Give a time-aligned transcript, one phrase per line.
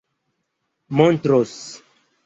[0.89, 1.53] montros